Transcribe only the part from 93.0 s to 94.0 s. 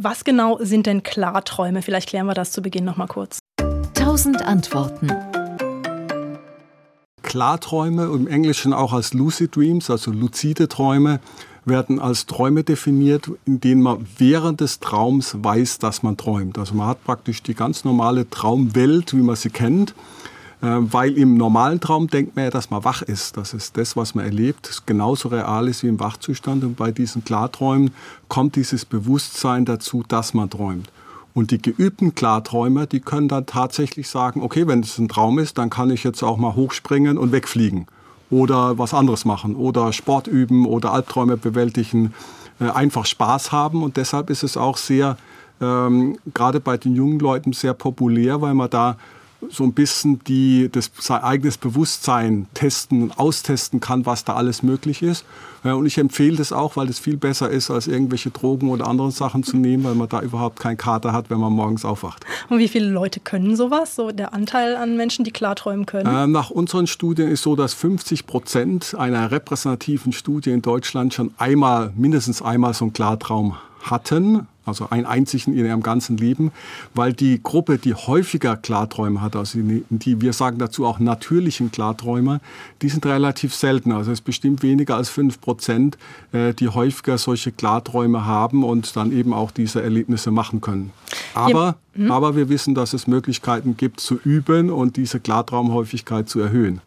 Möglichkeiten gibt